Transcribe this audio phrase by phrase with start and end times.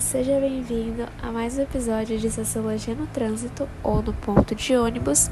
[0.00, 5.30] Seja bem-vindo a mais um episódio de Sociologia no Trânsito ou no Ponto de Ônibus,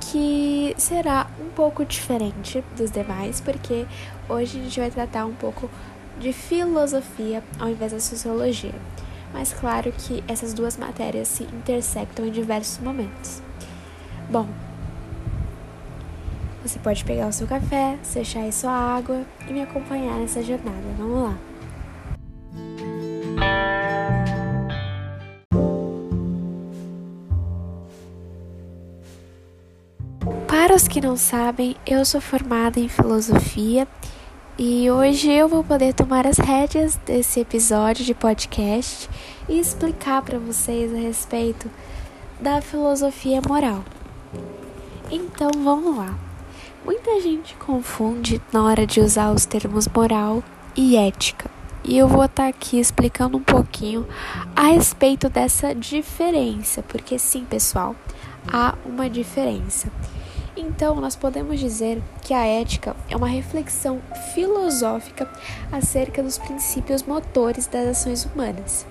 [0.00, 3.86] que será um pouco diferente dos demais, porque
[4.28, 5.70] hoje a gente vai tratar um pouco
[6.18, 8.74] de filosofia ao invés da sociologia.
[9.32, 13.40] Mas claro que essas duas matérias se intersectam em diversos momentos.
[14.28, 14.48] Bom,
[16.62, 20.82] você pode pegar o seu café, fechar aí sua água e me acompanhar nessa jornada.
[20.98, 21.57] Vamos lá!
[30.78, 33.88] Os que não sabem, eu sou formada em filosofia
[34.56, 39.10] e hoje eu vou poder tomar as rédeas desse episódio de podcast
[39.48, 41.68] e explicar para vocês a respeito
[42.40, 43.84] da filosofia moral.
[45.10, 46.16] Então vamos lá.
[46.84, 50.44] Muita gente confunde na hora de usar os termos moral
[50.76, 51.50] e ética.
[51.82, 54.06] E eu vou estar aqui explicando um pouquinho
[54.54, 57.96] a respeito dessa diferença, porque sim, pessoal,
[58.46, 59.90] há uma diferença.
[60.60, 64.00] Então, nós podemos dizer que a ética é uma reflexão
[64.34, 65.30] filosófica
[65.70, 68.84] acerca dos princípios motores das ações humanas.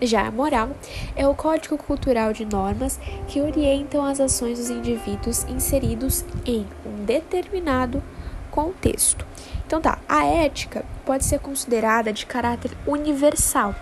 [0.00, 0.70] Já a moral
[1.14, 7.04] é o código cultural de normas que orientam as ações dos indivíduos inseridos em um
[7.04, 8.02] determinado
[8.50, 9.26] contexto.
[9.66, 13.74] Então tá, a ética pode ser considerada de caráter universal,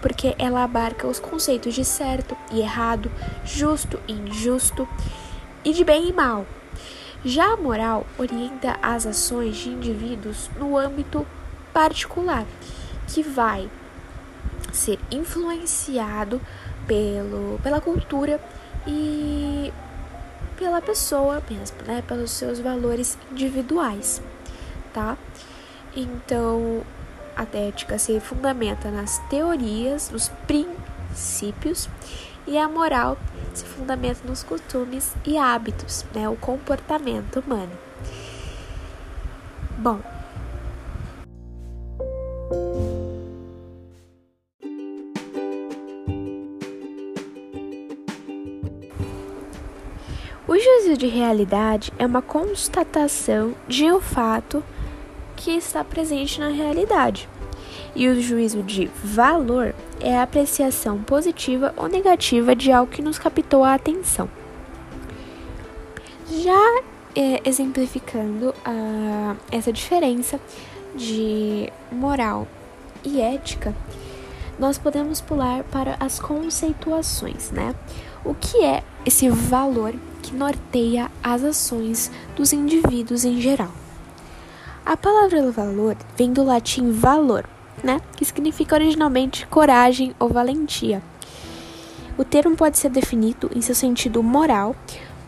[0.00, 3.10] porque ela abarca os conceitos de certo e errado,
[3.44, 4.88] justo e injusto,
[5.64, 6.46] e de bem e mal.
[7.24, 11.26] Já a moral orienta as ações de indivíduos no âmbito
[11.72, 12.44] particular,
[13.06, 13.70] que vai
[14.72, 16.40] ser influenciado
[16.86, 18.40] pelo, pela cultura
[18.86, 19.72] e
[20.56, 22.02] pela pessoa mesmo, né?
[22.06, 24.20] Pelos seus valores individuais,
[24.92, 25.16] tá?
[25.94, 26.82] Então,
[27.36, 31.88] a ética se fundamenta nas teorias, nos princípios,
[32.46, 33.16] e a moral
[33.54, 37.72] se fundamenta nos costumes e hábitos, né, o comportamento humano.
[39.78, 40.00] Bom,
[50.52, 54.62] O juízo de realidade é uma constatação de um fato
[55.34, 57.26] que está presente na realidade.
[57.94, 63.18] E o juízo de valor é a apreciação positiva ou negativa de algo que nos
[63.18, 64.28] captou a atenção.
[66.30, 66.82] Já
[67.14, 70.40] é, exemplificando a, essa diferença
[70.94, 72.48] de moral
[73.04, 73.74] e ética,
[74.58, 77.74] nós podemos pular para as conceituações, né?
[78.24, 83.72] O que é esse valor que norteia as ações dos indivíduos em geral?
[84.84, 87.44] A palavra valor vem do latim valor,
[87.82, 88.00] né?
[88.16, 91.02] Que significa originalmente coragem ou valentia.
[92.16, 94.76] O termo pode ser definido em seu sentido moral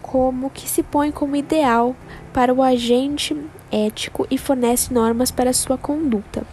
[0.02, 1.96] como que se põe como ideal
[2.32, 3.36] para o agente
[3.72, 6.46] ético e fornece normas para sua conduta.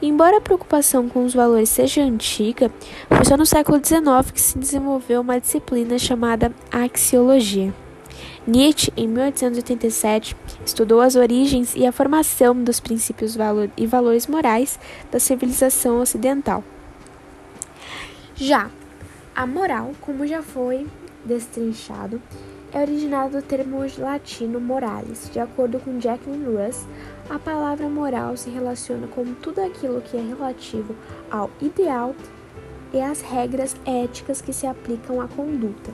[0.00, 2.70] Embora a preocupação com os valores seja antiga,
[3.08, 7.72] foi só no século XIX que se desenvolveu uma disciplina chamada axiologia.
[8.46, 13.38] Nietzsche, em 1887, estudou as origens e a formação dos princípios
[13.74, 14.78] e valores morais
[15.10, 16.62] da civilização ocidental.
[18.34, 18.70] Já
[19.34, 20.86] a moral, como já foi
[21.24, 22.20] destrinchado,
[22.70, 25.30] é originada do termo latino moralis.
[25.32, 26.84] De acordo com Jacqueline Russ,
[27.30, 30.94] a palavra moral se relaciona com tudo aquilo que é relativo
[31.30, 32.14] ao ideal
[32.92, 35.92] e às regras éticas que se aplicam à conduta.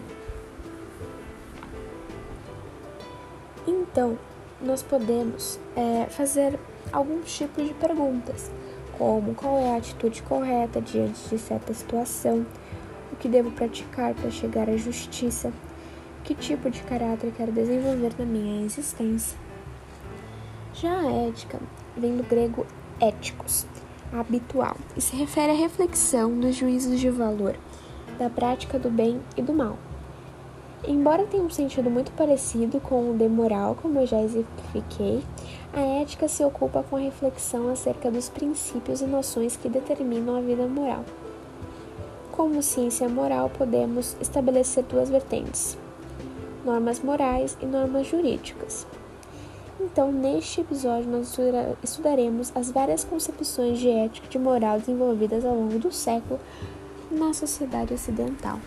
[3.91, 4.19] Então,
[4.61, 6.59] nós podemos é, fazer
[6.93, 8.51] alguns tipos de perguntas,
[8.97, 12.47] como qual é a atitude correta diante de certa situação,
[13.13, 15.53] o que devo praticar para chegar à justiça,
[16.23, 19.39] que tipo de caráter quero desenvolver na minha existência.
[20.75, 21.59] Já a ética
[21.97, 22.67] vem do grego
[23.01, 23.67] éticos,
[24.13, 27.57] habitual, e se refere à reflexão dos juízos de valor,
[28.19, 29.79] da prática do bem e do mal.
[30.89, 35.23] Embora tenha um sentido muito parecido com o de moral, como eu já exemplifiquei,
[35.75, 40.41] a ética se ocupa com a reflexão acerca dos princípios e noções que determinam a
[40.41, 41.05] vida moral.
[42.33, 45.77] Como ciência moral, podemos estabelecer duas vertentes:
[46.65, 48.87] normas morais e normas jurídicas.
[49.79, 51.37] Então, neste episódio, nós
[51.83, 56.41] estudaremos as várias concepções de ética e de moral desenvolvidas ao longo do século
[57.11, 58.59] na sociedade ocidental.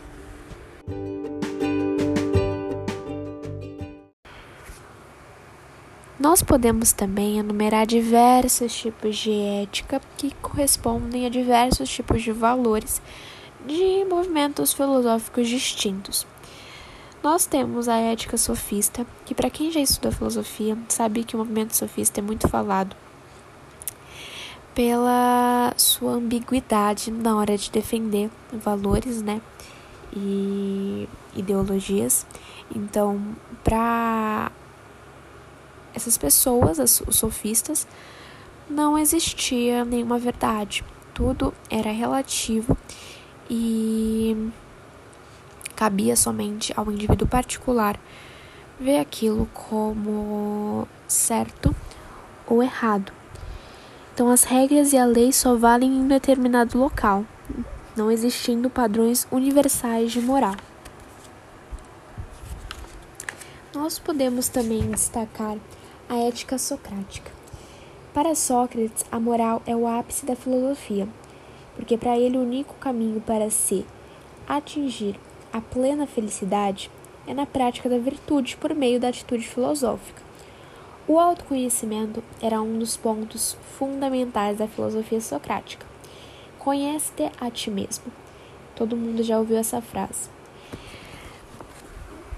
[6.24, 9.30] Nós podemos também enumerar diversos tipos de
[9.62, 13.02] ética que correspondem a diversos tipos de valores
[13.68, 16.26] de movimentos filosóficos distintos.
[17.22, 21.76] Nós temos a ética sofista, que para quem já estuda filosofia sabe que o movimento
[21.76, 22.96] sofista é muito falado
[24.74, 29.42] pela sua ambiguidade na hora de defender valores, né,
[30.16, 31.06] e
[31.36, 32.26] ideologias.
[32.74, 34.54] Então, para
[35.94, 37.88] essas pessoas, os sofistas,
[38.70, 40.84] não existia nenhuma verdade.
[41.14, 42.78] Tudo era relativo
[43.50, 44.52] e
[45.76, 48.00] cabia somente ao indivíduo particular
[48.80, 51.76] ver aquilo como certo
[52.48, 53.12] ou errado.
[54.14, 57.26] Então, as regras e a lei só valem em um determinado local,
[57.96, 60.56] não existindo padrões universais de moral.
[63.74, 65.58] Nós podemos também destacar
[66.10, 67.32] a ética socrática.
[68.14, 71.08] Para Sócrates, a moral é o ápice da filosofia,
[71.76, 73.86] porque para ele o único caminho para se
[74.48, 75.20] atingir
[75.52, 76.92] a plena felicidade
[77.26, 80.22] é na prática da virtude por meio da atitude filosófica.
[81.08, 85.86] O autoconhecimento era um dos pontos fundamentais da filosofia socrática.
[86.60, 88.06] Conhece-te a ti mesmo.
[88.76, 90.30] Todo mundo já ouviu essa frase.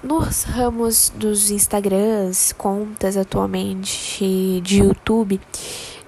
[0.06, 5.42] Nos ramos dos Instagrams, contas atualmente de YouTube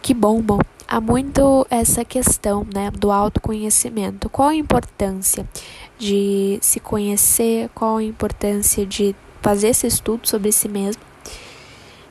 [0.03, 4.29] que bombam, há muito essa questão né, do autoconhecimento.
[4.29, 5.49] Qual a importância
[5.97, 11.01] de se conhecer, qual a importância de fazer esse estudo sobre si mesmo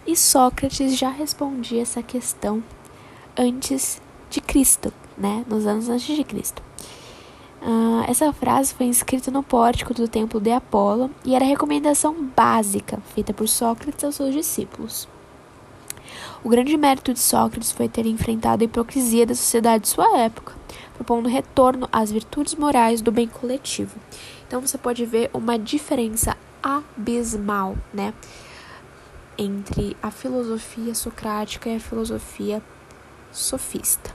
[0.05, 2.65] e Sócrates já respondia essa questão
[3.39, 5.45] antes de Cristo, né?
[5.49, 6.66] Nos anos antes de Cristo.
[7.67, 12.15] Uh, essa frase foi escrita no pórtico do templo de Apolo e era a recomendação
[12.37, 15.09] básica feita por Sócrates aos seus discípulos.
[16.45, 20.55] O grande mérito de Sócrates foi ter enfrentado a hipocrisia da sociedade de sua época,
[20.95, 23.99] propondo retorno às virtudes morais do bem coletivo.
[24.47, 28.15] Então você pode ver uma diferença abismal, né?
[29.39, 32.63] entre a filosofia socrática e a filosofia
[33.33, 34.15] sofista.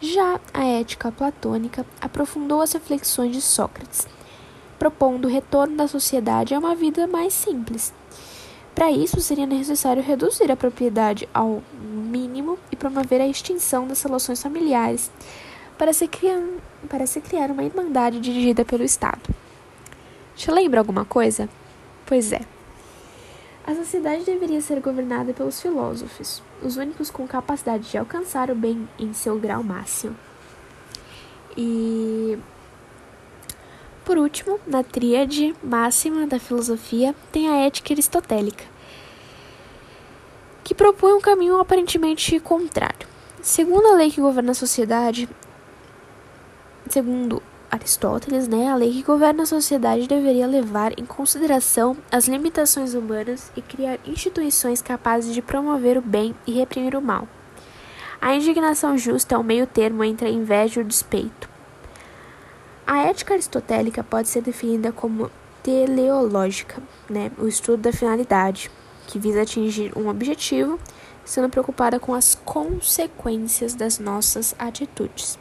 [0.00, 4.06] Já a ética platônica aprofundou as reflexões de Sócrates,
[4.78, 7.94] propondo o retorno da sociedade a uma vida mais simples.
[8.74, 14.42] Para isso, seria necessário reduzir a propriedade ao mínimo e promover a extinção das relações
[14.42, 15.10] familiares
[15.78, 16.42] para se criar,
[16.88, 19.34] para se criar uma irmandade dirigida pelo Estado.
[20.34, 21.48] Te lembra alguma coisa?
[22.04, 22.55] Pois é.
[23.66, 28.88] A sociedade deveria ser governada pelos filósofos, os únicos com capacidade de alcançar o bem
[28.96, 30.16] em seu grau máximo.
[31.56, 32.38] E
[34.04, 38.64] por último, na tríade máxima da filosofia, tem a ética aristotélica,
[40.62, 43.08] que propõe um caminho aparentemente contrário.
[43.42, 45.28] Segundo a lei que governa a sociedade,
[46.88, 52.94] segundo Aristóteles, né, a lei que governa a sociedade deveria levar em consideração as limitações
[52.94, 57.28] humanas e criar instituições capazes de promover o bem e reprimir o mal.
[58.20, 61.48] A indignação justa é o meio termo entre a inveja e o despeito.
[62.86, 65.30] A ética aristotélica pode ser definida como
[65.62, 66.80] teleológica,
[67.10, 68.70] né, o estudo da finalidade,
[69.08, 70.78] que visa atingir um objetivo,
[71.24, 75.36] sendo preocupada com as consequências das nossas atitudes.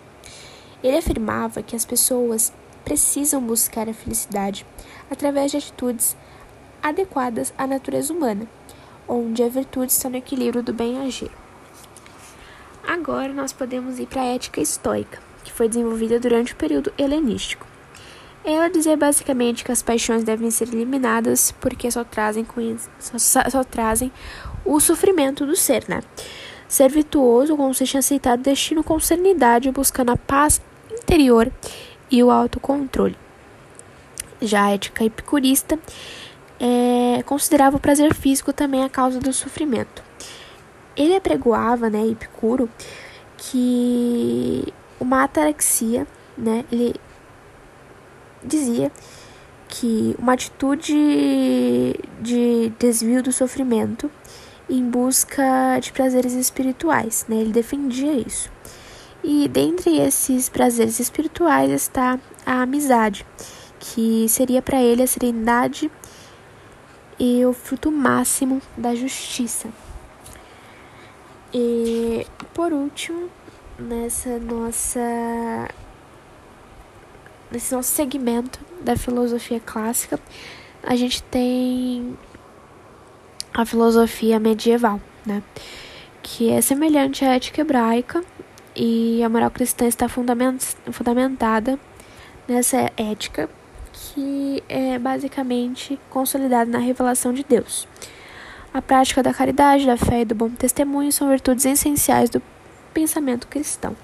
[0.86, 4.64] Ele afirmava que as pessoas precisam buscar a felicidade
[5.10, 6.16] através de atitudes
[6.84, 8.48] adequadas à natureza humana,
[9.08, 11.32] onde a virtude está no equilíbrio do bem agir.
[12.88, 17.66] Agora nós podemos ir para a ética estoica, que foi desenvolvida durante o período helenístico.
[18.44, 22.46] Ela dizia basicamente que as paixões devem ser eliminadas porque só trazem,
[23.00, 24.12] só, só trazem
[24.64, 26.04] o sofrimento do ser, né?
[26.68, 30.62] Ser virtuoso consiste em aceitar o destino com serenidade, buscando a paz
[31.06, 31.52] interior
[32.10, 33.16] e o autocontrole.
[34.42, 35.80] Já a ética epicurista
[36.60, 40.04] é, considerava o prazer físico também a causa do sofrimento.
[40.98, 42.70] Ele apregoava, né, Epicuro,
[43.38, 46.08] que uma ataraxia,
[46.38, 46.96] né, ele
[48.44, 48.92] dizia
[49.68, 50.94] que uma atitude
[52.22, 54.10] de desvio do sofrimento
[54.70, 57.38] em busca de prazeres espirituais, né?
[57.38, 58.55] Ele defendia isso.
[59.28, 63.26] E dentre esses prazeres espirituais está a amizade,
[63.80, 65.90] que seria para ele a serenidade
[67.18, 69.68] e o fruto máximo da justiça.
[71.52, 73.28] E por último,
[73.80, 75.70] nessa nossa
[77.52, 80.20] nesse nosso segmento da filosofia clássica,
[80.84, 82.16] a gente tem
[83.52, 85.42] a filosofia medieval, né?
[86.22, 88.24] Que é semelhante à ética hebraica
[88.76, 91.80] e a moral cristã está fundamentada
[92.48, 93.50] nessa ética
[93.94, 97.88] que é basicamente consolidada na revelação de Deus.
[98.74, 102.42] A prática da caridade, da fé e do bom testemunho são virtudes essenciais do
[102.94, 103.96] pensamento cristão.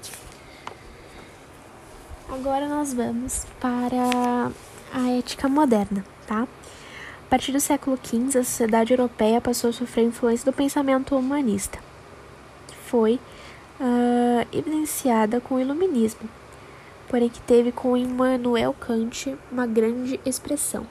[2.30, 4.50] Agora nós vamos para
[4.94, 6.48] a ética moderna, tá?
[7.26, 11.78] A partir do século XV, a sociedade europeia passou a sofrer influência do pensamento humanista,
[12.86, 13.20] foi
[13.80, 16.28] uh, evidenciada com o iluminismo,
[17.08, 20.86] porém que teve com Immanuel Kant uma grande expressão.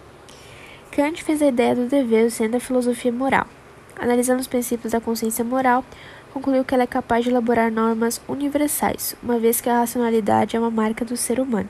[0.91, 3.47] Kant fez a ideia do dever sendo a filosofia moral.
[3.97, 5.85] Analisando os princípios da consciência moral,
[6.33, 10.59] concluiu que ela é capaz de elaborar normas universais, uma vez que a racionalidade é
[10.59, 11.69] uma marca do ser humano.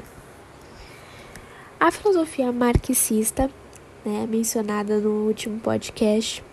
[1.79, 3.49] A filosofia marxista,
[4.05, 6.43] né, mencionada no último podcast,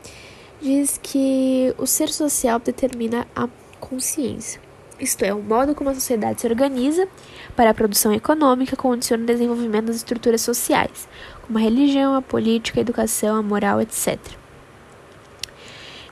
[0.60, 3.48] diz que o ser social determina a
[3.78, 4.61] consciência.
[5.00, 7.08] Isto é, o modo como a sociedade se organiza
[7.54, 11.08] para a produção econômica condiciona o desenvolvimento das estruturas sociais,
[11.42, 14.18] como a religião, a política, a educação, a moral, etc.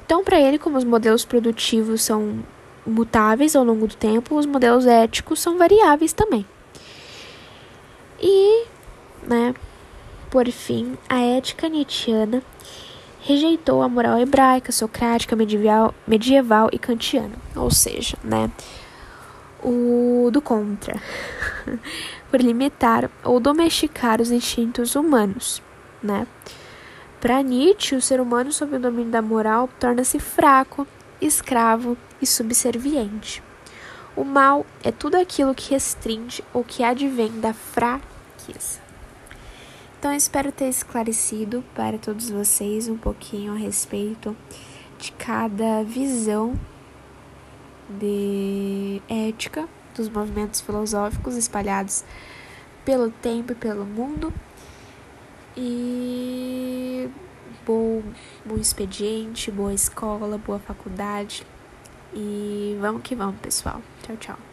[0.05, 2.45] Então, para ele, como os modelos produtivos são
[2.87, 6.47] mutáveis ao longo do tempo, os modelos éticos são variáveis também.
[8.21, 8.67] E,
[9.27, 9.53] né,
[10.31, 12.41] por fim, a ética nietzschiana
[13.27, 18.49] rejeitou a moral hebraica, socrática, medieval, medieval e kantiana, ou seja, né,
[19.65, 21.03] o do contra,
[22.31, 25.61] por limitar ou domesticar os instintos humanos,
[26.01, 26.25] né?
[27.21, 30.87] Para Nietzsche, o ser humano sob o domínio da moral torna-se fraco,
[31.21, 33.43] escravo e subserviente.
[34.15, 38.86] O mal é tudo aquilo que restringe ou que advém da fraqueza.
[40.07, 44.37] Então, espero ter esclarecido para todos vocês um pouquinho a respeito
[45.01, 46.55] de cada visão
[47.91, 52.05] de ética dos movimentos filosóficos espalhados
[52.85, 54.33] pelo tempo e pelo mundo.
[55.57, 57.11] E
[57.67, 58.01] bom,
[58.45, 61.45] bom expediente, boa escola, boa faculdade.
[62.15, 63.83] E vamos que vamos, pessoal.
[64.05, 64.46] Tchau, tchau.